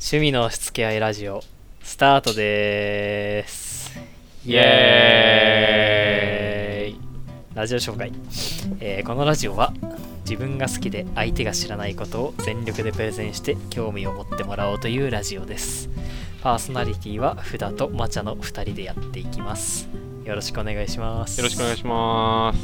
[0.00, 1.42] 趣味のしつけ合いラジオ
[1.82, 3.98] スタートです。
[4.46, 7.00] イエーイ。
[7.54, 8.12] ラジオ紹介、
[8.80, 9.72] えーこのラジオは
[10.20, 15.88] 自分が好きで相手が知らないことを全力でプレゼンして興味を持ってもらおうというラジオです。
[16.42, 19.88] パーソナリティはフダとマチャの2人でやっていきます。
[20.24, 21.38] よろしくお願いします。
[21.40, 22.58] よろしくお願いします。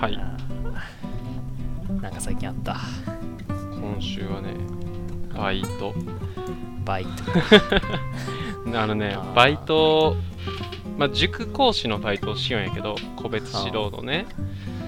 [0.00, 0.16] はい。
[2.00, 2.76] なんか最近あった。
[3.80, 4.54] 今週はね
[5.38, 5.94] バイト。
[6.84, 7.10] バイト。
[8.76, 10.16] あのねバイト
[10.98, 14.26] まあ塾講師のバイトをしようんやけど個別指導のね。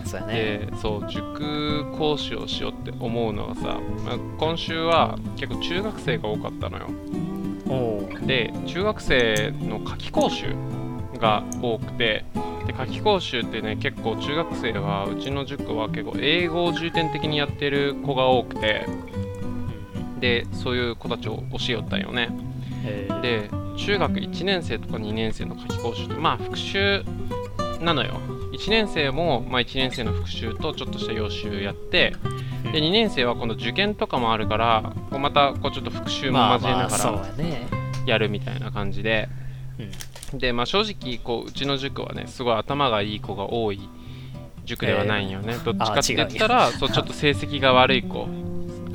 [0.04, 0.34] そうやね。
[0.34, 6.86] でそう塾講師をしようって思うのはさ、まあ、今週は結構中学生が多かったのよ。
[7.68, 10.56] おで中学生の夏期講習
[11.20, 12.24] が多くて
[12.66, 18.86] で夏期講習ってね結構中学生はうちの塾は結構英語を重点的にやってる子が多くて
[20.20, 22.30] でそういう子たちを教えよったんよね。
[22.84, 23.20] えー。
[23.20, 27.02] で中学1年生とか2年生の夏期講習ってまあ復習
[27.80, 28.20] なのよ。
[28.52, 32.14] 1年生も、まあ、1年生の復習とちょっとした予習やって
[32.72, 37.22] で2年生は今度受験とかもあるからこうまたこうちょっと復習もまあ交えながら
[38.06, 39.28] やるみたいな感じで、
[40.32, 40.38] うん。
[40.38, 43.80] でまあ正直こううちの塾はねすごい頭がいい子が多い
[44.64, 48.28] 塾ではないんよね、どっちかって言ったらそうちょっと成績が悪い子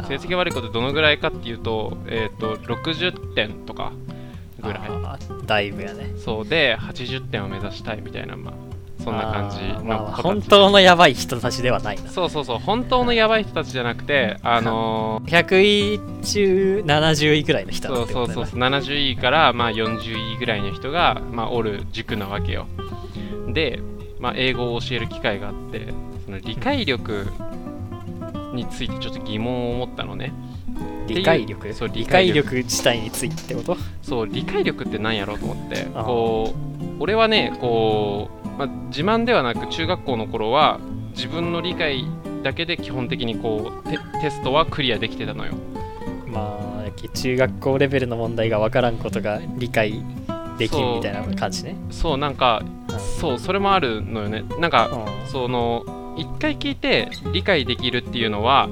[0.05, 3.91] 成績が悪い子ってどのぐらいかっていうと,、えー、と60点とか
[4.61, 4.81] ぐらい。
[5.45, 6.13] だいぶやね。
[6.17, 8.53] そうで80点を目指したいみたいなまあ
[9.03, 12.09] そんな感じのまあ本当のやばい人たちではないな。
[12.09, 22.67] そうそうそう本当のやばい人たちじゃなくて あのー100位中70位ぐらいの人だそうそうそうそう70位からまあ40位ぐらいの人が、まあ、おる塾なわけよ。
[23.47, 23.79] で、
[24.19, 25.93] まあ、英語を教える機会があって
[26.25, 27.27] その理解力
[28.55, 30.33] についてちょっと疑問を持ったのね。
[31.07, 31.73] 理解力？
[31.73, 32.63] そう理解力力。
[32.63, 33.77] 自体についてってこと？
[34.01, 35.85] そう理解力って何やろうと思って。
[35.93, 36.53] こ
[36.99, 40.79] う俺はねこう、まあ、自慢ではなく中学校の頃は
[41.15, 42.05] 自分の理解
[42.43, 45.53] だけで基本的にこうテテストはクリアできてたのよ。
[46.27, 50.01] まあ中学校レベルの問題が分からんことが理解
[50.57, 51.75] できるみたいな感じね。
[51.91, 52.99] そうなんかうん。
[52.99, 54.43] そうそれもあるのよね。
[54.59, 55.27] なんかうん。
[55.27, 58.69] その一回聞いて理解できるっていうのは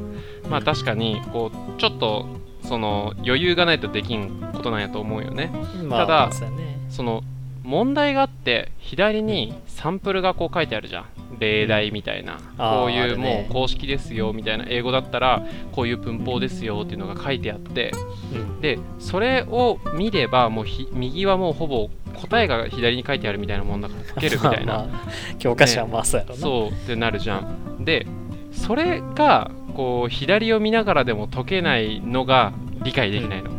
[0.50, 2.28] まあ確かにこうちょっと
[2.64, 5.52] その余裕がないとできんことなんやと思うよね。
[5.84, 6.80] まあただね。
[6.90, 7.24] その
[7.64, 11.06] 問題があって左にサンプルがこう書いてあるじゃん。
[11.40, 14.66] 例題みたいな、あーこういうもう公式ですよみたいな。
[14.68, 17.92] 英語だったらこういう文法ですよっていうのが書いてあって。
[18.34, 18.62] うん。
[18.62, 26.42] でそれを見ればもうひ右はもうほぼ答えが左に書いてあるみたいなもんだから解けるみたいな、 まあまあ教科書はまあそうやろな。
[26.42, 27.84] そうってなるじゃん。
[27.84, 28.06] で
[28.52, 32.54] それがこう左を見ながらでも解けないのが
[32.84, 33.50] 理解できないの、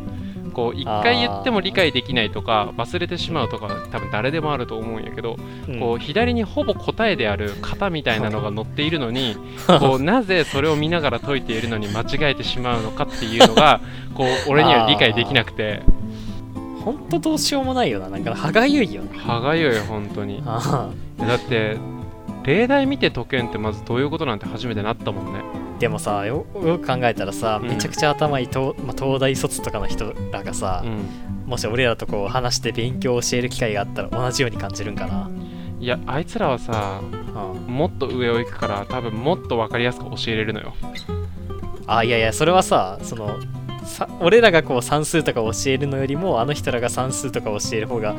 [0.54, 5.36] こう一回言っても理解できないとか忘れてしまうとか多分誰でもあると思うんやけど、
[5.68, 5.80] うん。
[5.80, 9.36] こう左にほぼ答えである型みたいなのが載っているのに
[9.66, 13.80] こうなぜそれを見ながら解いているのに間違えてしまうのかっていうのが
[14.14, 15.82] こう俺には理解できなくて
[16.84, 18.08] ほんとどうしようもないよな。
[18.08, 19.18] なんか歯がゆいよね。
[19.18, 20.42] 歯がゆい本当に。
[20.44, 21.78] あだって
[22.44, 25.40] 例題見て解けんってまずどういうことなんて初めてなったもんね。
[25.78, 27.68] ーでもさよよく考えたらさ、うん。
[27.68, 31.24] めちゃくちゃ頭いい東,、まあ、東大卒とかの人らがさう、ん。
[31.46, 35.30] もし俺らとこう話して勉強を教える機会があったら同じように感じるんかな、
[35.78, 40.74] いやあいつらはさうん、もっと上を行くから多分もっと分かりやすく教えれるのよ。
[41.86, 43.34] あいやいやそれはさそのさ
[44.20, 48.16] 俺らがこう算数とか教えるのよりもあの人らが算数とか教える方が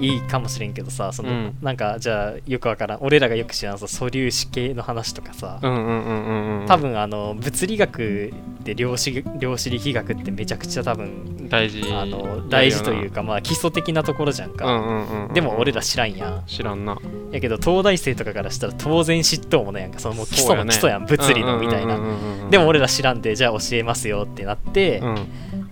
[0.00, 1.56] いいかもしれんけどさその、うん。
[1.60, 2.98] なんかじゃあよくわからん。
[3.00, 16.44] 俺らがよく知らんさ素粒子系の話とかさ、多分あの物理学で量子量子力学ってめちゃくちゃ多分大事あの大事というかまあ基礎的なところじゃんか、うんうんうんうんでも俺ら知らんやん。
[16.46, 16.96] 知らんな。
[17.32, 25.07] やけど東大生とかからしたら当然知っとうものやんかそのもう基礎の基礎やん物理のみたいな、なでも俺ら知らんでじゃあ教えますよってなって、うん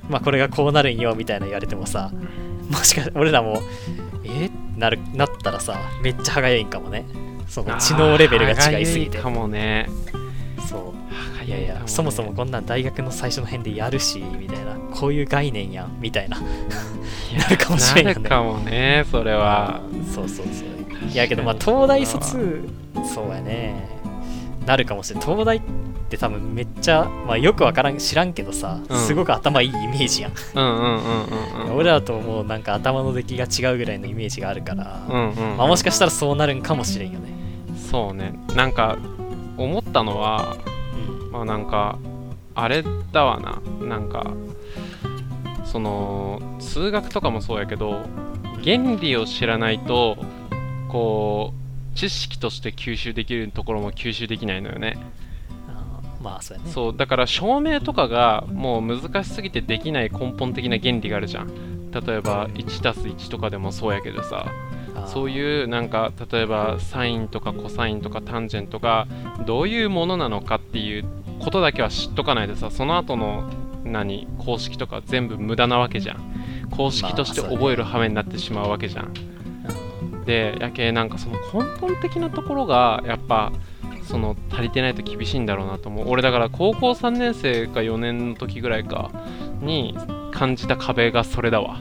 [0.08, 2.10] まあこれがこうなるんよみたいな言われてもさ
[2.70, 3.60] もしか俺らも
[4.24, 7.04] えなるなったらさめっちゃ歯がゆいんかもね。
[7.48, 9.18] その知能レベルが違いすぎて。
[9.18, 9.88] かもね。
[10.68, 10.92] そ
[11.42, 11.44] う。
[11.44, 14.74] いやいや、そもそもこんなん大学の最初の辺でやるしみたいな。
[14.92, 16.40] こういう概念やんみたいな。
[16.40, 18.14] なるかもしれんよね。
[18.14, 19.80] なるかもねそれは。
[20.12, 21.08] そうそうそう。
[21.08, 22.68] いやけどまあ東大卒
[23.14, 23.95] そうやね
[24.66, 25.62] なるかもしれん東大っ
[26.08, 28.98] て多分めっちゃ、まあ、よくわからん知らんけどさ、うん。
[28.98, 30.32] すごく頭いいイメージやん。
[31.74, 37.30] 俺らともうなんか頭の出来が違うぐらいのイメージがあるから、うんうんまあ、もしかしたらそうなるんかもしれんよね。
[37.90, 38.34] そうね。
[38.54, 38.98] なんか
[39.56, 40.56] 思ったのは
[40.94, 41.30] うん。
[41.32, 41.98] まあなんか
[42.54, 43.60] あれだわな。
[43.86, 44.32] なんか
[45.64, 48.06] その数学とかもそうやけど
[48.64, 50.16] 原理を知らないと
[50.88, 51.65] こう
[51.96, 54.96] 知識として吸収できるところも吸収できないのよね。
[56.20, 56.70] まあそうやね。
[56.70, 61.90] そうだから証明とかがもう難しすぎてできない根本的な原理があるじゃん。
[61.90, 64.46] 例えば 1+1 とかでもそうやけどさ。
[65.06, 69.06] そうういうなんか例えばサインとかコサインとかタンジェントが
[69.46, 71.04] どういうものなのかっていう
[71.38, 73.48] ことだけは知っとかないとさその後の
[73.84, 76.36] 何公式とか全部無駄なわけじゃん。
[76.70, 79.14] 公式として覚える羽目になってしまうわけじゃん、
[80.26, 83.52] でやけなんかその根本的なところがやっぱ
[84.02, 86.10] その足りてないと厳しいんだろうなと思う。
[86.10, 89.10] 俺だから高校3年生か4年の時ぐらいか
[89.60, 89.96] に
[90.32, 91.80] 感じた壁がそれだわ。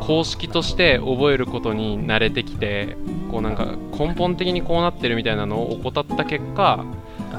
[0.00, 2.96] 公式として覚えることに慣れてきて
[3.30, 6.84] こうなんか根本的にこうなってるみたいなのを怠った結果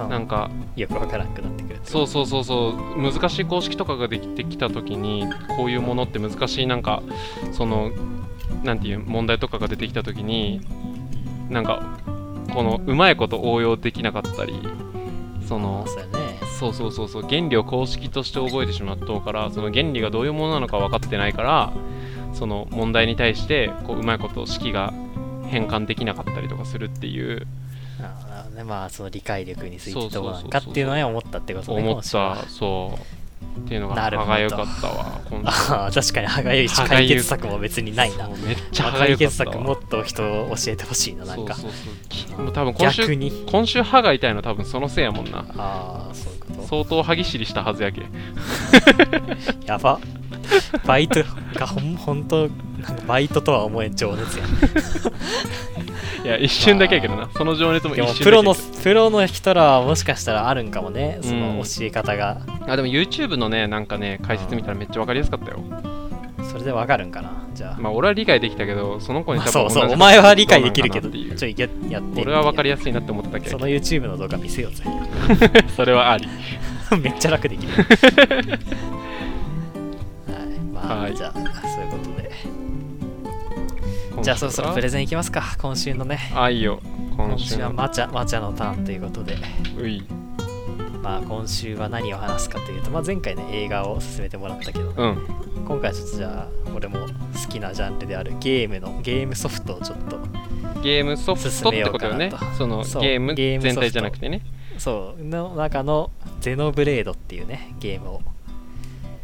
[0.10, 3.02] なんかよくわからんくなってくるそうそうそうそう。
[3.02, 5.26] 難しい公式とかができてきた時に
[5.56, 7.02] こういうものって難しいなんか
[7.54, 7.92] その
[8.64, 10.62] なんていう問題とかが出てきた時に
[11.50, 11.98] なんか
[12.54, 14.62] このうまいこと応用できなかったり
[15.48, 15.86] その
[16.60, 21.74] そうそうそうそう原理を公式として覚えてしまっとうからその原理がどういうものなのか分かってないから
[22.34, 24.94] その問題に対してこううまいこと式が
[25.46, 27.48] 変換できなかったりとかするっていう
[28.00, 28.28] あ
[28.58, 28.64] ね。
[28.64, 33.17] まあその理解力についてどうなんそうそうそうかっていうのは思ったってことね思ったそう
[33.60, 34.32] っていうのがなるほど。
[34.32, 38.28] 歯がゆかったわああ確かに歯がゆいし解決策も別にないな。
[38.30, 39.66] めっちゃまあ歯がゆ解決かったわ。
[39.66, 41.56] 策もっと人を教えてほしいななんか。
[41.56, 42.54] そうそうそう。
[42.54, 43.46] 多分今週逆に。
[43.50, 45.40] 今週歯が痛いの多分そのせいやもんな。
[45.58, 46.34] ああそう
[46.70, 48.04] 相当歯ぎしりしたはずやけ。
[49.66, 50.00] やば。
[50.86, 51.22] バイト
[51.56, 54.46] がほん本当なんかバイトとは思えん情熱や。
[56.24, 57.30] いや一瞬だけやけどな。
[57.36, 61.64] その情熱もで一瞬だけもプロのプロの人らはもしかしたらあるんかもねそのうん。
[61.64, 65.60] 教え方が、あでも YouTube のねなんかね解説見たらめっちゃ分かりやすかったよ
[66.58, 67.46] それでわかるんかな？
[67.54, 74.84] じゃあ、まあ俺は理解できたけどその子にまあ多分そうそうお前は理解できるけどちょいややって俺は分かりややすいなって思っただけその YouTube の動画見せようぜ。
[75.76, 76.28] それはあり。
[77.02, 77.74] めっちゃ楽できる。
[77.74, 77.80] は
[80.44, 81.16] いまあ、はい。
[81.16, 82.32] じゃあそういうことで。
[84.24, 85.56] じゃあそろそろプレゼンいきますか。
[85.60, 86.32] 今週のね。
[86.34, 86.80] あいいよ。
[87.12, 89.38] 今今週はマチャマチャのターンということで。
[89.80, 90.04] うい。
[91.02, 97.08] まあ今週は何を話すかというと、まあ、前回ね映画を勧めてもらったけど、うん今回ちょっとじゃあ俺も好
[97.50, 100.18] きなジャンルであるゲームのゲームソフトをちょっと
[100.82, 102.32] ゲームソフトってことよね。
[102.58, 104.44] そのゲーム全体じゃなくてね。
[104.78, 105.24] そう。
[105.24, 106.10] の中の
[106.40, 108.22] ゼノブレードっていうねゲームを。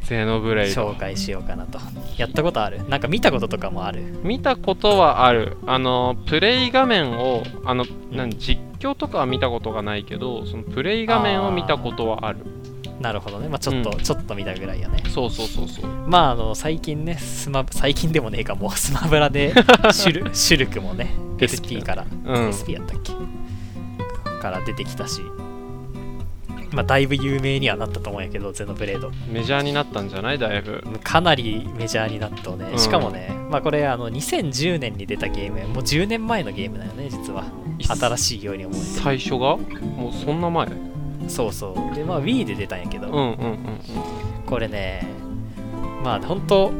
[0.01, 0.91] ゼノブレイド。
[0.91, 1.79] 紹介しようかなと。
[2.17, 2.85] やったことある？
[2.89, 4.01] なんか見たこととかもある？
[4.23, 5.55] 見たことはある。
[5.65, 12.39] あのプレイ画面をあのなん実況とかは見たことがないけどそのプレイ画面を見たことはある
[13.03, 13.49] なるほどね。
[13.49, 13.97] まあちょっと、うん。
[14.01, 15.03] ちょっと見たぐらいやね。
[15.09, 15.91] そうそうそうそう。
[16.07, 18.69] まああの最近ねスマ最近でもねえかも。
[18.69, 19.53] うスマブラで
[19.91, 22.49] シュルシュルクもね SP から、うん。
[22.55, 23.11] SP やったっけ？
[24.41, 25.21] から出てきたし。
[26.71, 29.11] まあだいぶ有名にはなったと思うんやけどゼノブレード。
[29.31, 30.39] メジャーになったんじゃない？
[30.39, 30.81] だいぶ。
[31.03, 32.79] かなりメジャーになったね、うん。
[32.79, 37.43] しかもねまあこれあの2010年に出たゲームもう10年前のゲームだよね実は。
[37.79, 39.57] 新しいように思うけ最初が？
[39.57, 40.67] もうそんな前？
[40.67, 40.73] ど
[41.27, 41.95] そうそう。
[41.95, 43.59] でまあ Wii で出たんやけど、うんうんうん。
[44.45, 45.05] これね
[46.03, 46.71] まあ本当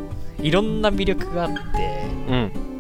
[0.42, 2.04] いろんな魅力があって。
[2.28, 2.34] うん。
[2.34, 2.74] うん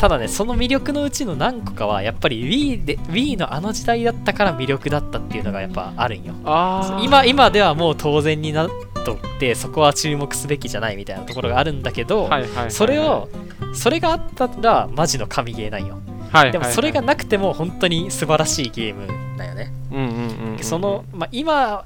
[0.00, 2.42] ただねその魅力のうちの何個かはやっぱり
[2.78, 6.32] Wii, で Wii のあの時代だったから魅力だったっていうのがやっぱあるんよ。
[7.02, 8.70] 今今ではもう当然になっ
[9.04, 12.70] とってそこは注目すべきじゃないみたいなところがあるんだけど、はいはいはいはい。
[12.70, 13.28] それを
[13.74, 15.98] それがあったらマジの神ゲーなんよ。
[16.32, 19.70] はいでもそれがなくても本当に素晴らしいゲームだよね
[20.62, 21.84] その、まあ、今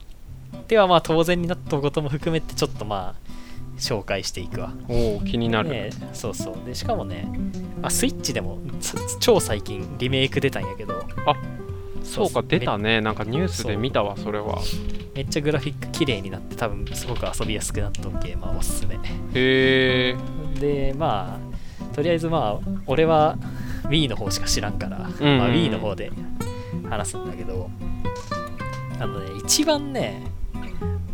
[0.69, 3.25] ではまあ当然になったことも含めてちょっとまあ
[3.79, 4.73] 紹介していくわ。
[4.89, 6.67] おお気になる、ねそうそう。
[6.67, 7.27] でしかもね、
[7.81, 11.05] まあ、スイッチでもつ超最近リメイク出たんやけど。
[11.27, 11.35] あ
[12.03, 13.01] そうか出たね。
[13.01, 14.59] なんかニュースで見たわそれは。
[15.15, 18.97] めっちゃグラフィック綺麗になって多分すごく遊びやすくなったゲームはおすすめ。
[18.97, 18.99] へ
[19.35, 20.17] え
[20.61, 21.39] でま
[21.93, 23.37] あとりあえずまあ俺は
[23.85, 25.39] Wii の方しか知らんから、んうんうん。
[25.39, 26.11] まあ、Wii の方で
[26.91, 27.71] 話すんだけど
[29.01, 30.23] あのね一番ね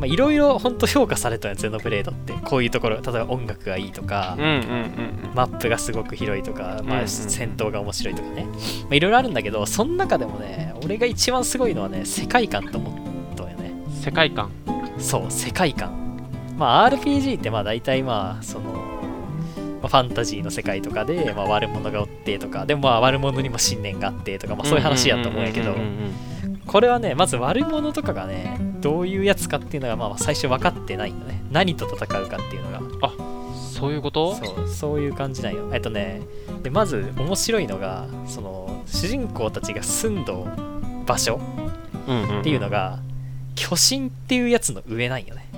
[0.01, 2.33] まあいろいろ本当評価されたよゼノブレードって。
[2.33, 12.91] こういうところ例えば音楽がいいとか、うんうんうんマップがすごく広いとか、まあ、うんうん戦闘が面白いとかね、まあ、いろいろあるんだけどその中でもね俺が一番すごいのはね世界観と思
[13.33, 13.73] ったよね。
[13.87, 14.51] うん世界観。
[14.99, 15.93] そう世界観。
[16.57, 18.79] まあ RPG ってまあ大体まあその、ま
[19.85, 22.67] あ、ファンタジーの世界とかで、まあ、悪者がおってとか。
[22.67, 25.73] でもまあ悪者にも信念があってとか、まあ、そういう話やと思うんやけど。
[25.73, 26.30] うんうんうん
[26.71, 31.43] これはねまず悪者とかがねどういうやつかっていうのがまあ最初分かってないのね。
[31.51, 32.81] 何と戦うかっていうのが。
[33.73, 34.37] そういうこと？
[34.37, 35.69] そうそういう感じなんよ。
[35.75, 36.23] えっとね
[36.63, 40.47] でまず面白いのがその主人公たちが住んど
[41.07, 41.41] 場所
[42.41, 43.01] っていうのが
[43.57, 45.49] 巨神っていうやつの上なんよね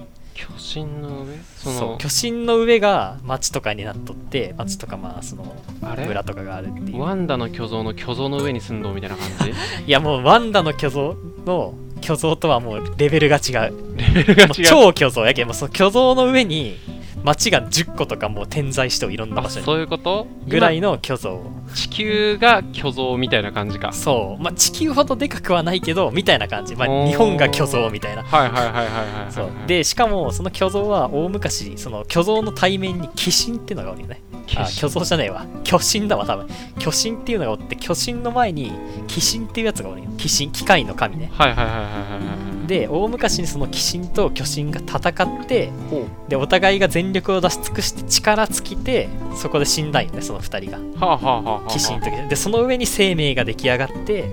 [0.42, 1.36] 巨神の上？
[1.56, 7.00] そう巨神の上が町とかになっとって町とかまあその村とかがあるっていう。
[7.00, 9.52] ワンダの巨像の巨像の上に住んどうみたいな感じ？
[9.86, 13.94] いやもうワンダの巨像の巨像とはもうレベルが違う。
[13.96, 15.24] レベルが違う超巨像。
[15.24, 16.76] やけんもうその巨像の上に
[17.22, 19.66] 町が10個とかもう点在していろんなあ場所に。
[19.66, 20.26] そういうこと？
[20.46, 23.92] ぐらいの巨像今地球が巨像みたいな感じか。
[23.92, 24.42] そう。
[24.42, 26.76] まあ地球ほどでかくはないけどみたいな感じ。
[26.76, 28.22] まあ日本が巨像みたいな。
[28.22, 28.86] はいはいはいはいはい
[29.24, 29.50] はいそう。
[29.66, 34.22] でしかもその巨像は大昔その巨像の対面に鬼神っていうのがおるよね。
[34.56, 35.46] あ巨像じゃねえわ。
[35.64, 36.48] 巨神だわ多分。
[36.78, 38.72] 巨神っていうのがおって巨神の前に
[39.08, 40.08] 鬼神っていうやつがおるよ。
[40.10, 41.30] 鬼神機械の神ね。
[41.32, 50.78] はいはいはいはいはいはいで大昔にその鬼神と巨神が戦ってほでお互いが全力を出し尽くして力尽きてそこで死んだんよねその2人が。
[50.78, 54.24] 鬼神の時でその上に生命が出来上がって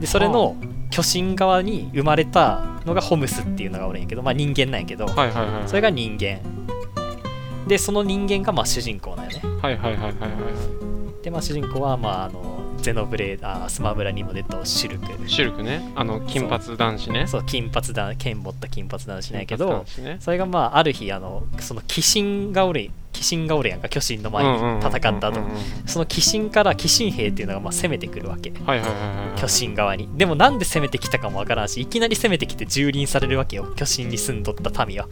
[0.00, 0.54] でそれの
[0.92, 5.68] 巨神側に生まれたのがホムスっていうのがおるんやけどまあ人間なんやけどはいはいはいはい。
[5.68, 6.38] それが人間。
[7.66, 9.42] でその人間がまあ主人公なんよね。
[9.60, 10.28] はいはいはいはいは
[11.20, 11.24] い。
[11.24, 15.28] でまあ主人公はまああのゼノブレーダースマブラにも出たシルク。
[15.28, 15.92] シルクね。
[15.94, 17.26] あの金髪男子ね。
[17.26, 20.16] そう金髪だ剣持った金髪男子なんやけどね。
[20.20, 28.50] それがまあある日あのその鬼神がおる鬼神がおるやんか巨神の前に戦った後うんうんうんうんその鬼神から鬼神兵っていうのがまあ攻めてくるわけ。
[28.50, 30.08] はいはいはいはい巨神側に。
[30.16, 33.72] でもなんで攻めてきたかもわからんしいきなり攻めてきて蹂躙されるわけよ。
[33.76, 35.04] 巨神に住んどった民は。
[35.04, 35.08] っ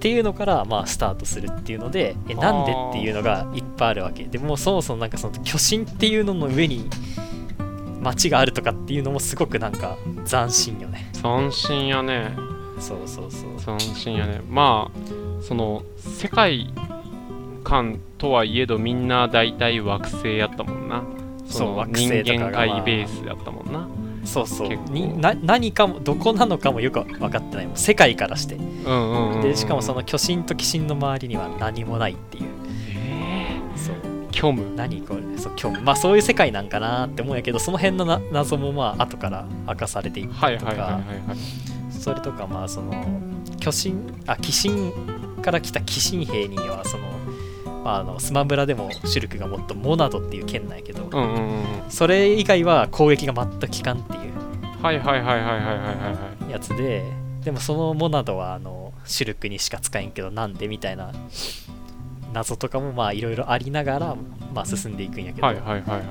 [0.00, 4.24] ていうのからまあスタートするっていうのでえなんでっていうのがいっぱいあるわけ。
[4.24, 6.88] でもうそもそもなんかその巨神っていうのの上に
[8.00, 9.96] 町があるとかっていうのもすごくなんか
[10.28, 11.10] 斬新よね。
[11.20, 12.34] 斬新やね。
[12.78, 13.78] そうそうそう。
[13.78, 14.40] 斬新やね。
[14.48, 16.72] まあその世界
[17.64, 21.02] 観とはいえどみんな大体惑星やったもんな。
[21.46, 23.88] そうの惑星人間界ベースやったもんな。
[24.24, 24.68] そうそう。
[24.90, 27.76] にな何かもどこなのかもよく分かってないもん。
[27.76, 28.54] 世界からして。
[28.56, 32.44] うんうんでしかもその巨神と鬼神の周りには何もないっていう。
[32.94, 33.96] えそう。
[33.96, 34.76] ー虚無。
[34.76, 35.02] 何？
[35.02, 35.22] これ。
[35.38, 35.80] そう虚無。
[35.80, 41.00] まあそういう世界なんかなって思うんやけどその辺のな謎もまあ後から明かされていったりとか。
[41.90, 42.92] それとかまあその
[43.58, 47.08] 巨神あ鬼神から来た鬼神兵にはその
[47.84, 54.82] まあ、あのスマブラでもシルクがもっとモナドっていう剣なんやけど、うんうんうん、それ以外は攻撃が全く効かんっていう。
[54.82, 55.76] はいはいはいはいはいはい
[56.44, 56.52] はい。
[56.52, 57.04] やつで
[57.44, 61.12] でもそのモナドはあのシルクにしか使えんけどなんでみたいな
[62.32, 64.16] 謎とかもまあいろいろありながら、
[64.54, 66.02] まあ、進んでいくんやけど、はいはいはいはいはい。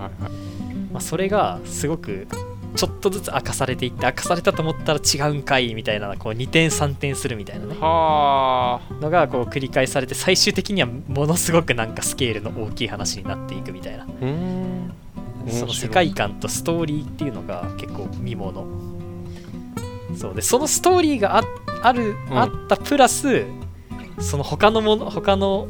[0.92, 2.28] まあ、それがすごく
[2.76, 7.76] ちょっとずつ明かされていって明かされたと思ったら違うんかいみたいなこう2点3点するみたいなね。
[7.80, 8.94] はあ。
[9.02, 14.06] のがこう繰り返されて最終的にはものすごくなんかスケールの大きい話になっていくみたいな。
[14.06, 14.94] うーん。
[15.50, 18.68] その世界観とストーリーっていうのが結構見もの。
[20.16, 21.44] そうでそのストーリーがあ
[21.84, 22.38] ある、うん。
[22.38, 23.46] あったプラス
[24.20, 25.68] その他のもの他の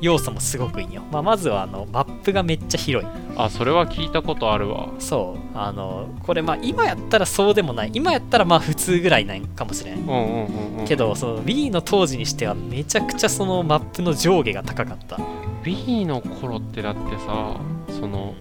[0.00, 3.08] 要素もすごくいいんよ、まあ、まずはあのマップがめっちゃ広い。
[3.36, 4.88] あそれは聞いたことあるわ。
[4.98, 5.58] そう。
[5.58, 7.90] あのこれまあ今やったらそうでもない。
[7.92, 10.86] 今やったらまあ普通ぐらいなんかもしれんうんうんうんうん。
[10.86, 15.16] けどその Wii の当時にしてはめちゃくちゃそのマップの上下が高かった。
[15.62, 17.56] Wii の頃ってだってさ
[17.88, 18.34] その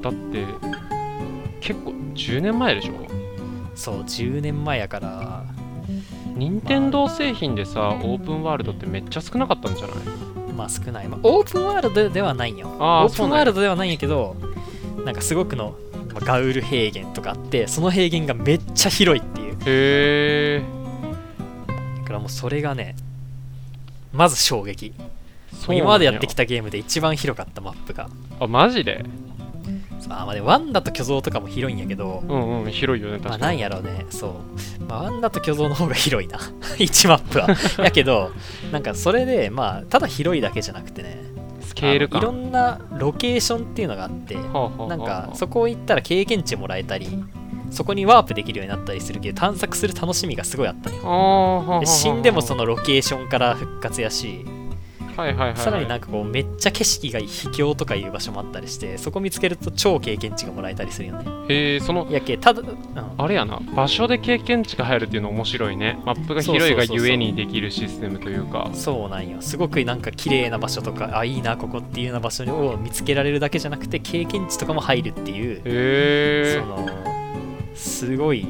[0.00, 0.46] だって
[1.60, 2.92] 結構10年前でしょ？
[3.74, 5.44] そう10年前やから。
[6.34, 9.96] 任天堂製品でさオープンワールドってめっちゃ少なかったんじゃない？
[10.56, 14.36] まあ少ない、まあ、オープンワールドではないんよオープンワールドではないんやけど
[15.04, 15.74] なんかすごくの、
[16.12, 19.54] まあガウル平原とかあってその平原がめっちゃ広いっていう。
[19.54, 20.62] へえ
[21.98, 22.96] だからもうそれがね
[24.12, 24.92] まず衝撃。
[25.68, 28.08] 今までやってきたたゲームで一番広かったマップが。
[28.40, 29.04] あマジで？
[30.08, 34.40] あまあねワンダと巨像とかも広いんやけどうんうん広いよね確かに、まあなんやろうねそ
[34.80, 36.38] う、まあ、ワンダと巨像の方が広いな。
[36.78, 37.48] 1マップは。
[37.84, 38.30] やけど
[38.70, 41.18] なんかそれでまあただ広いだけじゃなくてね
[41.60, 42.20] スケール感。
[42.20, 47.08] あのいろんなロケーションっていうのがあってはあはあはあなんかそこ行ったら経験値もらえたり
[47.70, 51.00] そこにワープできるようになったりするけど探索する楽しみがすごいあったんよ。
[51.04, 51.80] あーはあはあはあ。
[51.80, 54.44] で死んでもそのロケーションから復活やし
[55.16, 55.56] はいはいはいはい。
[55.56, 61.24] さらになんかこうめっちゃ景色がいい秘境とかいう場所もあったりしてそこ見つけると超経験値がもらえたりするよね。
[61.48, 62.76] へえそのやけただ、うん、
[63.16, 65.98] あれやな場所で経験値が入るっていうの面白いね。
[66.04, 68.70] マップが広いがゆえにできるシステムというか。
[68.72, 69.40] そうなんよ。
[69.40, 75.58] すごくなんか綺麗な場所とかあいいなここっていうような場所を見つけられるだけじゃなくて経験値とかも入るっていう。
[75.58, 76.88] へえその
[77.74, 78.46] すごい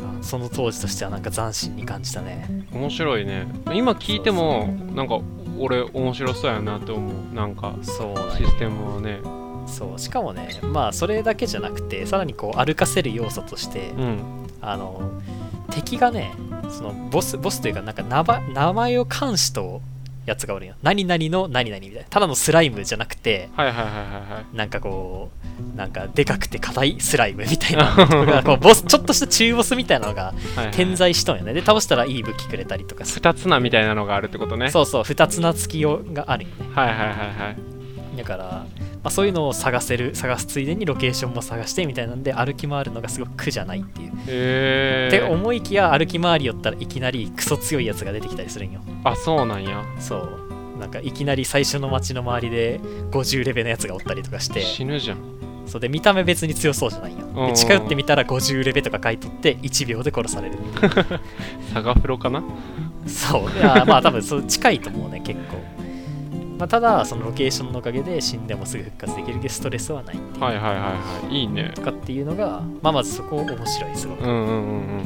[0.00, 2.48] あその当時としてはなんか斬新に感じたね。
[2.72, 3.46] 面白いね。
[3.72, 5.20] 今聞いてもなんか
[5.58, 7.34] 俺面白そうやなって思う。
[7.34, 9.20] なんかそうなんシステムはね。
[9.66, 14.18] そうしかもねまあそれだけじゃなくてさらにこう歩かせる要素として、うん。
[14.60, 15.20] あの
[15.70, 16.34] 敵がね
[16.70, 19.80] そのボスボスというかなんか名前を冠しと
[20.26, 20.68] やつがおるん。
[20.68, 22.04] よ何々の何々みたいな。
[22.08, 23.94] ただのスライムじゃなくてはいはいはいはい
[24.32, 24.56] はい。
[24.56, 27.94] なんかこうなんかでかくて硬いスライムみたいな。
[28.10, 30.70] のがこうボスちょっとした中ボスみたいなのがはいはい。
[30.72, 31.52] 点在しとんよね。
[31.52, 34.70] で倒したらいい武器くれたりとか二つ名みたいなのがあるってことね。
[34.70, 36.54] そうそう二つ名付きよがあるよね。
[36.74, 37.14] はいはいはいは
[37.50, 37.78] い。
[38.18, 38.66] だから、ま
[39.04, 48.80] あ、そういうのを探せる探すついでにロケーションも探してみたいなんで歩き回るのがすごく苦じゃないっていう、へえって思いきや歩き回りよったらいきなりクソ強いやつが出てきたりするんよ。
[49.04, 49.84] あそうなんや。
[50.00, 50.78] そう。
[50.78, 54.62] なんかいきなり最初の街の周りで50レベルのやつがおったりとかして。
[54.62, 55.37] 死ぬじゃん
[55.68, 57.52] そうで見た目別に強そうじゃないよ。
[57.54, 60.58] 近寄ってみたら50レベルとか書いとって1秒で殺される。
[61.72, 62.42] サガフロかな？
[63.06, 63.58] そう。
[63.58, 65.58] いやまあ多分そう近いと思うね結構。
[66.58, 70.42] まあ、ただそのロケーションのおかげで死んでもすぐ復活できるけどストレスはないっていう。
[70.42, 70.94] はいはいはいは
[71.30, 71.40] い。
[71.40, 71.70] いいね。
[71.74, 75.04] とかっていうのが、まあ、まずそこ面白いすごく、うんうんうんうん。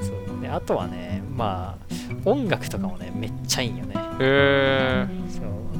[0.00, 0.40] そう。
[0.40, 3.94] であとはねまあ音楽とかもねめっちゃいいんよね。
[4.20, 5.22] へえ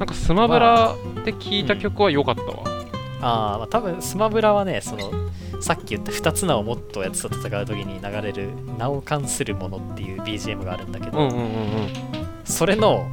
[0.03, 0.95] んかスマブラ
[1.25, 5.11] で聴いた曲は良かったわ、あー、まあ多分スマブラはねその
[5.61, 13.07] さっき言った2つ名をもっとやつと戦う時に流れる「名を冠するもの」っていう BGM があるんだけど、うんうんうんうんそれの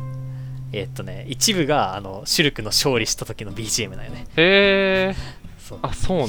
[0.73, 4.27] えーっとね一部があのシュルクの勝利した時の BGM だよね。
[4.37, 5.17] へえ
[5.83, 6.29] あそうなん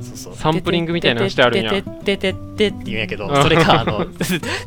[0.00, 0.34] そうそう。
[0.34, 1.70] サンプリングみたいなのしてあるんや。
[1.70, 4.06] てててててって言うんやけどそれがあの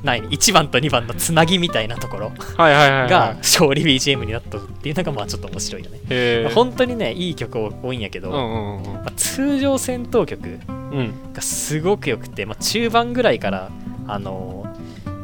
[0.03, 13.69] 何1番と2番のつなぎみたいなところはいはいはい、はい、が勝利 BGM になったっていうのがまあちょっと面白いよね、へえ本当にねいい曲多いんやけど、うんうんうんまあ通常戦闘曲うんがすごく良くて、まあ、中盤ぐらいから
[14.07, 14.65] あの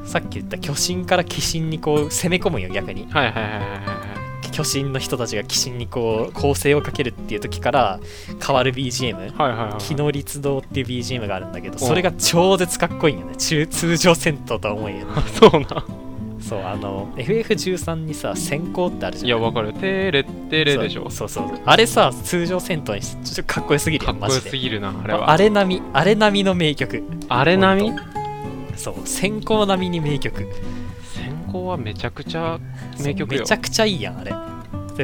[0.06, 4.13] さっき言った巨神から鬼神にこう攻め込むよ逆にはいはいはいはいはい
[4.54, 8.00] 巨神の人たちが鬼神にこう構成をかけるっていう時から
[8.46, 9.82] 変わる BGM はいはいはい。
[9.84, 13.36] 木の律動っていう BGM があるんだけどそれが超絶かっこいいんよね。
[13.36, 15.08] 中通常戦闘とは思えんよ。
[15.08, 15.86] ね そうな。
[16.40, 19.30] そうあの FF13 にさ先行ってあるじゃんい？
[19.32, 19.74] やわかる。
[19.74, 21.10] テレッテレでしょ。
[21.10, 21.60] そうそうそう。
[21.66, 25.32] あれさ通常戦闘にしてちょっとかっこよすぎるかっこよよマジですぎるなあれは。
[25.32, 27.02] あれ並みあれ並みの名曲。
[27.30, 27.98] あれ並み？
[28.76, 30.46] そう先行並みに名曲。
[31.16, 32.60] 先行はめちゃくちゃ
[33.04, 33.40] 名曲よ。
[33.42, 34.32] めちゃくちゃいいやんあれ。
[34.32, 34.36] で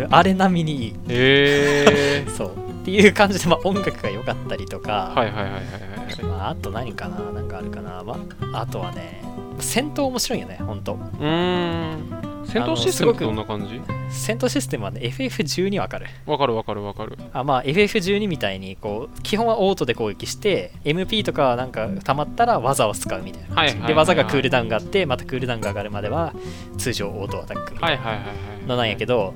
[0.09, 0.93] あれ並みにいい。
[1.09, 1.85] へ
[2.21, 2.51] え そう。
[2.81, 8.17] っていう感じで、まあ、音楽が良かったりとか、はいはいはいはいはいまあ、あと何かななんかあるかな、ま
[8.53, 9.21] あ、あとはね
[9.59, 10.93] 戦闘面白いよねほんと。
[10.93, 11.27] うー
[11.95, 12.19] ん。
[12.45, 13.79] 戦闘システムどんな感じ？
[14.09, 16.07] 戦闘システムはね FF12 わかる。
[16.25, 17.15] わかるわかるわかる。
[17.33, 26.33] あまあ FF12 みたいにこう基本はオートで攻撃して MP とかなんか溜まったら技を使うみたいな感じ、はいはいで技がクールダウンがあってまたクールダウンが上がるまでは
[26.77, 29.33] 通常オートアタックみたいはいはいはいはいなのなんやけど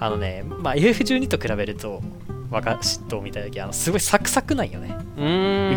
[0.00, 2.02] あのね、まあ、FF12 と比べると
[2.50, 4.96] 若嫉妬みたいだけどあのすごいサクサクなんよね。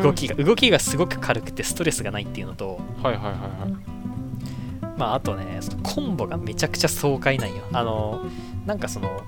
[0.01, 2.79] 動きが動きがすごく軽くてストレスがないっていうのと。
[3.01, 4.97] はいはいはいはい。
[4.97, 7.55] まああとねそのコンボがめちゃくちゃ爽快なんよ。
[7.73, 8.21] あの
[8.65, 9.21] なんかその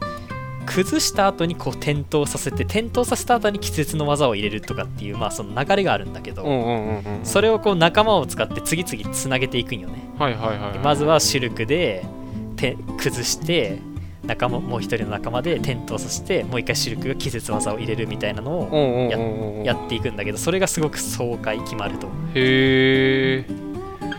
[0.66, 6.44] 崩した後にこう転倒させて転倒させた後に季節の技を入れるとかっていうまあその流れがあるんだけど、
[7.24, 9.96] それをこう仲間を使って次々つなげていくんよね。
[10.18, 12.06] はいはいはいはいまずはシルクで
[12.56, 13.80] て崩して
[14.26, 22.08] 仲間もう一人の仲間で転倒させてもう一回シルクが季節技を入れるみたいなのをやっていくんだけどそれがすごく爽快決まると。
[22.34, 23.64] へえ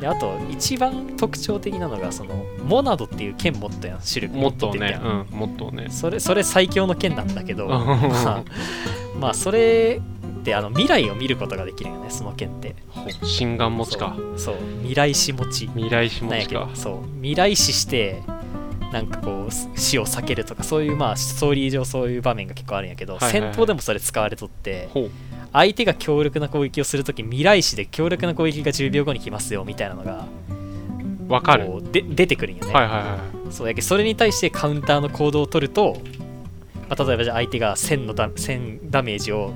[0.00, 4.36] であと一番特徴的なのがそのモナドっていう剣持ったやんシルク。
[4.36, 5.86] 持っててうんもっとね。
[5.90, 7.70] それそれ最強の剣なんだけどうん。
[7.70, 8.44] まあ、
[9.18, 10.02] まあそれ
[10.40, 12.74] ってあの未来を見ることができるよねその剣って。
[13.22, 14.14] 心眼持ちか。
[14.36, 14.56] そう。
[14.80, 15.66] 未来史持ち。
[15.68, 16.48] 未来史持ちか。
[16.48, 16.98] けどそう。
[17.22, 18.22] 未来史して
[18.94, 23.52] なんかこう死を避けるとかそういうまあストーリー上そういう場面が結構あるんやけど、はいはいはい。
[23.52, 24.88] 戦闘でもそれ使われとって
[25.52, 30.26] 相手が強力な攻撃をするとき未来史で強力な攻撃が10秒後に来ますよみたいなのが
[31.26, 31.82] わかる。
[31.90, 36.00] で出てくるんよね、はいはいはいそうやけどそれに対してカウンターの行動を取ると、
[36.88, 39.54] まあ、例えばじゃあ相手が1000のダ1000ダメージを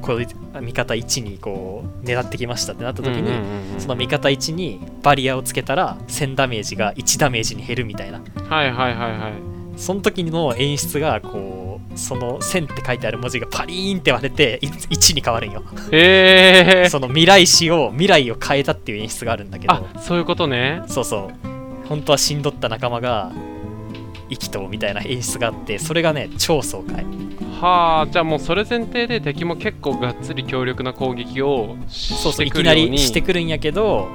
[0.55, 8.21] 味方1にこう狙ってきましたってなった時に、その味方1にバリアをつけたら1000ダメージが1ダメージに減るみたいな。
[8.49, 9.33] はいはいはいはい。
[9.77, 15.63] その時の演出がこうその1000って書いてある文字がパリーンって割れてい1に変わるんよ。
[15.93, 19.75] へえ その未来史を未来を変えたっていう演出があるんだけど。
[19.75, 20.83] あそういうことね。
[20.87, 21.87] そうそう。
[21.89, 23.33] 本当は死んどった仲間が
[24.31, 27.05] 生きとうみたいな演出があってそれがね超爽快。
[27.61, 34.09] はあじゃあもうそれ前提で敵も結構がっつり強力な攻撃をしそうそうていきなりしてくるんやけど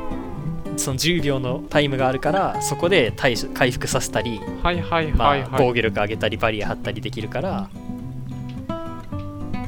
[0.78, 7.70] その10秒のタイムがあるからそこで対処回復させたり、防御力上げたりバリア張ったりできるから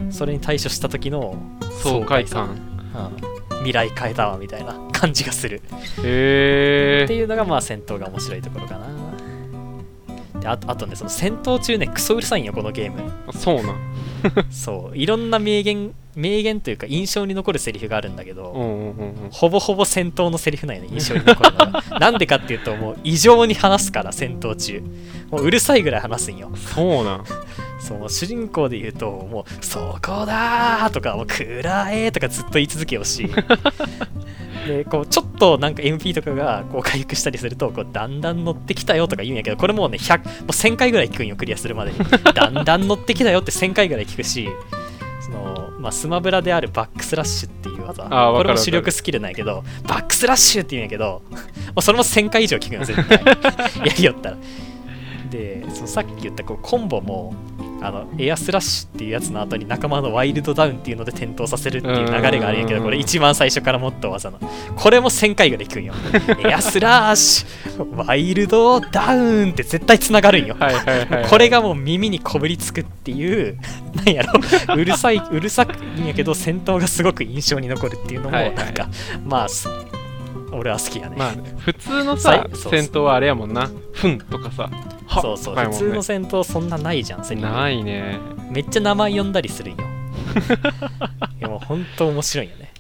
[0.10, 1.36] それに対処した時の
[1.84, 2.48] 爽快さ。
[2.94, 3.36] 感うん。
[3.66, 5.62] 未来変えたわみたいな感じがする。
[6.04, 8.88] へえっていうのがまあ戦闘が面白いところかな
[10.46, 13.12] であとあとねその戦闘中ねクソうるさいんよこのゲーム。
[13.34, 13.96] そうなん。
[14.52, 14.98] そう。
[14.98, 19.30] いろんな名言名言というか印象に残るセリフがあるんだけど、うんうんうんうん。
[19.32, 24.84] ほぼほぼ戦闘のセリフなんよね印象に残るのが なんでかっていうともう異常に話すから戦闘中。
[25.32, 26.52] もううるさいぐらい話すんよ。
[26.56, 27.26] そうなん
[27.86, 33.30] そうもう主人公で言うともう「そこだー!」とか「もう暗え!」とかずっと言い続けようし
[34.68, 41.98] でこうちょっとなんか MP とかがこう回復したりするとこうだんだん乗ってきたよとか言うんやけどこれもうね100もう1000回ぐらい聞くんよクリアするまでに
[42.34, 44.50] だんだん乗ってきたよって1000回ぐらい聞くし
[45.22, 51.40] その、まあ、スマブラであるバックスラッシュっていう技これも主力スキルなんやけどバックスラッシュって言うんやけど も
[51.78, 53.20] うそれも1000回以上聞くの絶対
[53.86, 54.38] やりよったら
[55.36, 57.34] でそのさっき言ったこうコンボも
[57.82, 64.40] あのエアスラッシュっていうやつの後に仲間のワイルドダウンっていうので転倒させるっていう流れがあるんやけどこれ一番最初からもっと技の。
[64.76, 65.94] これも1000回ぐらい聞くんよ。
[66.40, 70.56] エアスラッシュワイルドダウンって絶対つながるんよ。
[70.58, 71.30] はいはいはいはい。
[71.30, 73.60] これがもう耳にこぶりつくっていう
[73.94, 74.40] なんやろ。
[74.76, 78.56] うるさいうるさくいいんやけど戦闘がすごく印象に残るっていうのもはいはい。
[78.56, 78.88] なんか、
[79.26, 79.70] まあす
[80.52, 83.70] 俺は好きやね、まあね普通のさ戦闘はあれやもんな。
[83.92, 84.64] ふんとかさ。
[84.64, 85.56] はそうそう。
[85.56, 85.66] ね。
[85.66, 88.20] 普通の戦闘そんなないじゃんセリフないね。
[88.52, 89.84] めっちゃ名前呼んだりするんよ。
[91.40, 92.72] いやもう本当面白いよね。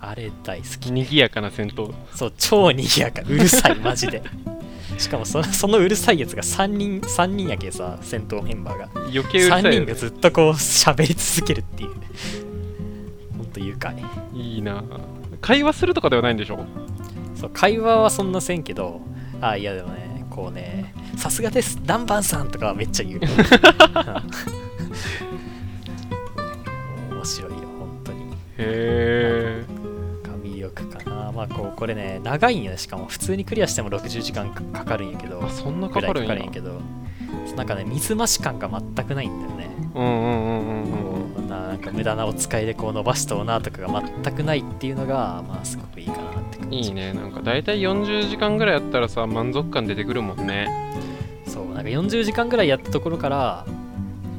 [0.00, 1.92] あれ大好き賑やかな戦闘。
[2.14, 3.22] そう超賑やか。
[3.28, 4.22] うるさいマジで。
[4.98, 8.88] しかもそのそのうるさいやつが3人三人やけさ戦闘メンバーが。
[8.94, 9.76] 余計うるさい3よね。
[9.78, 11.90] 人がずっとこう喋り続けるっていう。
[13.36, 13.94] ほんと愉快。
[14.34, 14.82] いいな。
[15.40, 16.58] 会話するとかではないんでしょ？
[17.34, 19.00] そう会話はそんなせんけど。
[19.40, 20.05] あいやでもね
[20.36, 23.20] こうねさすがですダンバンさんとかはめっちゃ言う。
[27.10, 28.24] 面白いよ本当に。
[28.30, 29.64] へえ
[30.22, 31.32] が魅力かな。
[31.32, 33.06] まあこうこれね長いんよねしかも。
[33.06, 35.42] 普通にクリアしても60時間かかかるんやけど。
[35.42, 36.28] あそんなからかるんや。
[36.28, 36.82] かかるんやけど。
[37.56, 39.70] なんかね水増し感が全くないんだよね。
[39.94, 40.86] うんうんうんうんうん。
[40.86, 47.12] こうななんか無駄なお使いでこう伸ばしとうなとかが全くないっていうのがまあすごくいいかなっていいね。
[47.12, 50.68] なんか大体40時間ぐらいやったらさ満足感出てくるもんね。
[51.46, 53.66] そうなんか40時間ぐらいやったところから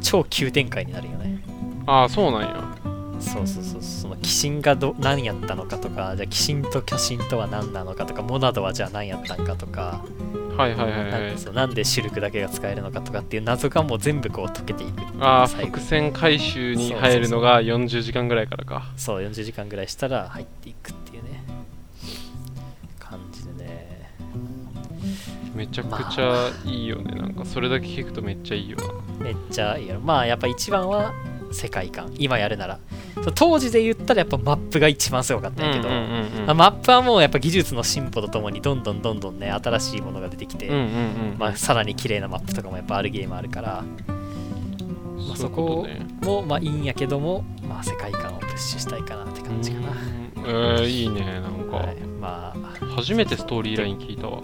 [0.01, 1.41] 超急展開になるよね。
[1.85, 2.63] ああそうなんや。
[3.19, 10.03] そうそうそうその鬼神がど何やったのかとかじゃあ鬼神と巨神とは何なのかとかモナドはじゃあ何やったんかとか。
[10.57, 11.53] はいはいはいはい。
[11.53, 18.91] なんでシルクだけが使えるのかとかっていう謎がもう全部こう解けていくああ伏線回収に入るのが40時間ぐらいからか。
[18.97, 20.93] そう40時間ぐらいしたら入っていくっ
[25.57, 27.15] めちゃくちゃいいよね。
[27.19, 29.23] なんかそれだけ聞くとめっちゃいいよな。
[29.23, 29.99] めっちゃいいよ。
[29.99, 31.13] まあやっぱ一番は
[31.51, 32.13] 世界観。
[32.17, 32.79] 今やるなら。
[33.33, 35.89] 当時で言ったらやっぱマップが一番すごかったんやけど、
[36.53, 40.69] マップはもうやっぱ技術の進歩とともにどんどんどんどんね新しいものが出てきて、
[41.37, 43.83] まあ、さらに綺麗なマップとかもやっぱあるゲームあるから、
[45.27, 45.87] まあ、そこ
[46.21, 50.31] もまあいいんやけども、まあ、世界観をプッシュしたいかなって感じかな、うん。
[50.35, 54.43] えー、いいねなんか、はい、まあ初めてストーリーライン聞いたわ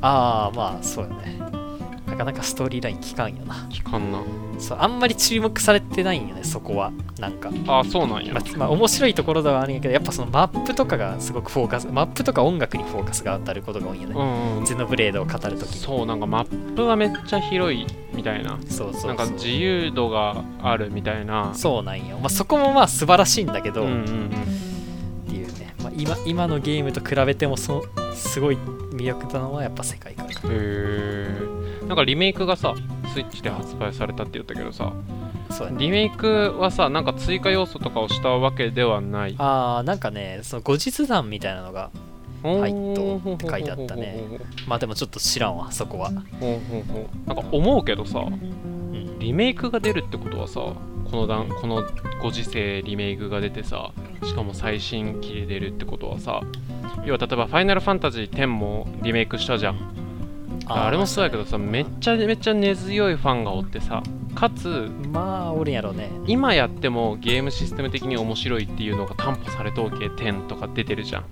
[0.00, 1.38] ああまあそうよね。
[2.06, 3.54] なかなかストーリーライン聞かんよな。
[3.70, 4.22] 聞かんな。
[4.58, 6.90] そうあんまり注目されてないんよねそこは。
[7.20, 7.50] なんか。
[7.68, 8.34] あそうなんや。
[8.34, 15.76] まあ、まあ面白いところではあるんやけどやっぱそのマップとかがすごくフォーカスマップとか音楽にフォーカスが当たることが多いんよね、うんうんゼノブレードを語るときに。
[15.76, 18.58] そうなんかマップはめっちゃ広いみたいな。
[18.68, 19.06] そうそうそう。
[19.08, 21.54] なんか自由度があるみたいな。
[21.54, 24.04] そうなんよ、まあ、そこもまあ素晴らしいんだけど、うんうん。
[24.04, 27.84] っていうね、まあ、今今のゲームと比べてもそ
[28.14, 28.58] すごい
[28.98, 31.58] 魅力なのはやっぱ世界観へえ
[31.92, 32.74] んかリメイクがさ
[33.14, 34.92] スイッチで発売されたって言ったけどさ
[35.50, 39.34] そうリメイクはさなんか追加要素とかをしたわけではない。
[39.38, 41.90] ああなんかねその後日談みたいなのが
[42.42, 44.24] はいとって書いてあったね。
[44.66, 50.76] まあでもちょっと知らんわそこは、なんか思うけどさうん、リメイクが出るってことはさこ
[51.12, 51.82] の段この
[52.22, 56.42] ご時世リメイクが出てさしかも最新機で出るってことはさ
[57.04, 59.76] 要は例えば「ファイナルファンタジー10」もリメイクしたじゃん。
[59.76, 64.02] ーあれもそうやけどさめっちゃめっちゃ根強いファンがおってさ
[64.34, 66.10] かつまあおるんやろうね。
[66.26, 71.24] 今やってもゲームシステム的に面白いっていうのが担保されとうけ10とか出てるじゃん。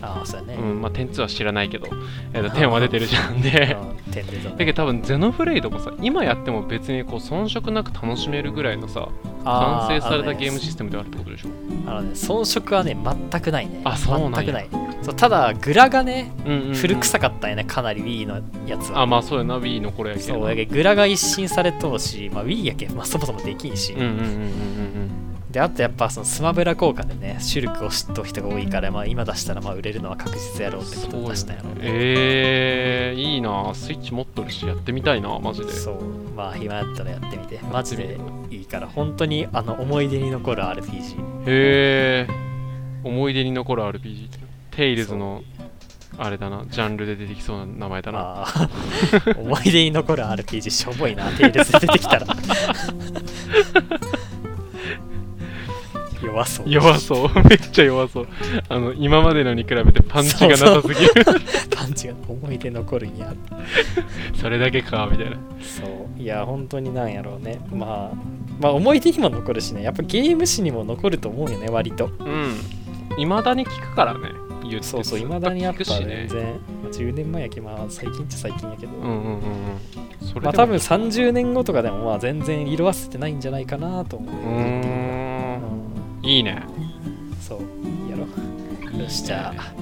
[0.00, 1.86] ああそうやね、うんまあ、点2は知らないけど、
[2.32, 2.50] えー。
[2.50, 3.76] と点は出てるじゃんで。
[4.58, 9.08] だけど多分ゼノブレイドもさ今やっても別にこう遜色なく楽しめるぐらいのさ
[9.44, 11.48] 完成されたゲームシステムであるってことでしょ。
[11.86, 12.96] あのね遜色はね
[13.30, 13.80] 全くないね。
[13.84, 14.36] あそうなんや。
[14.38, 14.68] 全くない
[15.02, 16.74] そうただグラがねうんうんうん。
[16.74, 19.02] 古臭かったよねかなり Wii のやつは。
[19.02, 25.10] あまあそうやな Wii のこれやけどそうやけグラが一新されとうし、まあ、Wii やけん、まあ、そもそもできんし、うんうんうんうんうん
[25.52, 31.80] であとやっぱそのスマブラ効果でねシュルクを知っとう人が多いから、まあ、今出したらまあ売れるのは確実やろうってことで出したんやろうね。
[31.82, 33.70] えー、いいな。
[33.74, 35.70] スイッチ持っとるしやってみたいなマジで。
[35.70, 36.02] そう。
[36.34, 37.60] まあ暇やったらやってみて。
[37.70, 38.16] マジで
[38.50, 42.28] いいから本当にあの思い出に残る RPG へえ
[43.04, 44.38] 思い出に残る RPG って
[44.72, 45.42] テイルズの
[46.18, 48.46] あれだなジャンルで出てきそうな名前だな。
[49.38, 52.26] 思い出に残る RPG しょぼいなテイルズで出てきたら。
[56.22, 56.68] 弱そう。
[56.68, 57.30] 弱そう。
[57.48, 58.28] めっちゃ弱そう。
[58.68, 61.10] あの今までのに比べてパンチがなさすぎる。
[61.74, 63.34] パンチが思い出残るんや。
[64.40, 65.36] それだけかみたいな。
[65.60, 66.20] そう。
[66.20, 67.60] いや本当になんやろうね。
[67.72, 68.16] まあ
[68.60, 69.82] まあ思い出にも残るしね。
[69.82, 72.10] やっぱゲーム史にも残ると思うよね割と。
[72.20, 72.54] うん。
[73.18, 74.41] いまだに聞くからね
[74.72, 76.44] 言ってそうそういまだにやっぱ全然、
[76.82, 86.26] まあ10年前やけどまあ最近っちゃ最近やけど、うんうんうんまあ多分30年後とかでもまあ全然色あせてないんじゃないかなと思う。
[86.26, 86.62] いいね。
[87.40, 87.60] そう
[88.10, 89.74] やろよしじゃあ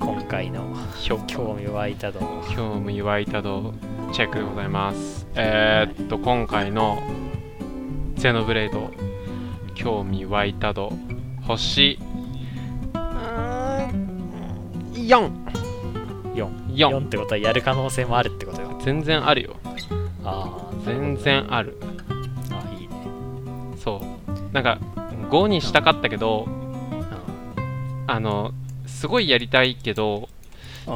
[0.00, 0.64] 今回の
[1.00, 2.20] 評興味湧いた度
[2.54, 3.74] 興味湧いた度
[4.12, 5.26] チェックでございます。
[5.34, 7.02] えー、っと今回の
[8.14, 8.90] ゼノブレイド
[9.74, 10.92] 興味湧いた度
[11.46, 11.98] 星
[15.06, 15.30] 4
[16.34, 18.78] 4 4 4ってことはやる可能性もあるってことよ。
[18.84, 19.56] 全然あるよ。
[20.24, 21.78] ああ全然ある。
[22.50, 22.94] あいいね。
[23.78, 24.52] そう。
[24.52, 24.78] なんか
[25.30, 26.46] 5にしたかったけど
[28.06, 28.52] あの
[28.86, 30.35] すごいやりたいけどうん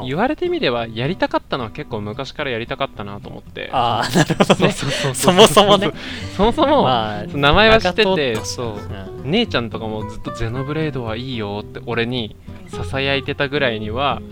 [0.04, 3.70] 言われてみればやりたかったのは結構昔からやりたかったなと思って。
[3.72, 4.72] ああなるほどね。
[4.72, 5.90] そもそもね。
[6.36, 8.78] そもそも、まあ名前は知って中てそ
[9.22, 9.24] う。
[9.24, 9.30] うん。
[9.30, 12.36] 姉ちゃんとかもずっとゼノブレードはいいよって俺に
[12.68, 14.22] ささやいてたぐらいには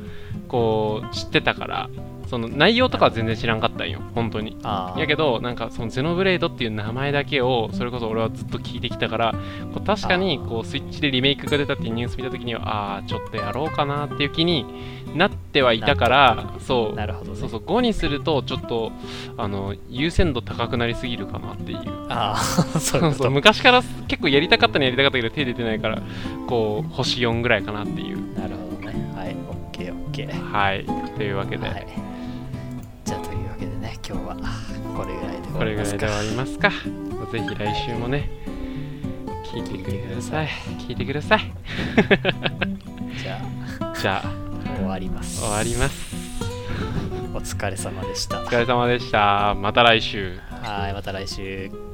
[0.49, 1.91] こう知ってたから
[2.29, 4.01] その内容とかは全然知らんかったんよ。
[4.15, 4.57] 本当に。
[4.63, 9.35] やけどなんかそのゼノブレードっていう名前だけをそれこそ俺はずっと聞いてきたから
[9.73, 14.65] こう確かにこうスイッチでリメイクが出たっていうニュース見た時にはああーちょっとやろうかなっていう気に
[15.15, 16.95] なってはいたからそう。
[16.95, 17.39] なるほどね。
[17.39, 17.61] そうそう。
[17.61, 18.93] 5にするとちょっと
[19.39, 21.81] あの優先度高くなりすぎるかなっていう。
[22.11, 22.37] ああ
[22.79, 23.31] そうそいう。
[23.31, 26.03] 昔から結構やりたかったのやりたかったけど手出てないから
[26.47, 28.39] こう星4ぐらいかなっていう。
[28.39, 29.13] なるほどね。
[29.17, 30.53] はいオッケーオッケー。
[30.53, 30.85] はい。
[31.17, 31.87] というわけで、はい
[34.09, 34.37] 今日は。
[34.97, 35.99] これぐらいで終こわりますか。
[35.99, 36.71] れぐらいで終わりますか。
[37.31, 38.31] ぜひ来週もね
[39.45, 40.49] 聞いてください。
[40.79, 41.53] 聞いてください。
[43.21, 43.43] じゃ
[44.01, 44.77] じゃああ。
[44.77, 45.43] 終わります。
[45.43, 46.17] 終わります。
[47.35, 48.41] お疲れ様でした。
[48.41, 49.55] お疲れ様でした。
[49.55, 50.39] また来週。
[50.63, 51.88] はいまた来週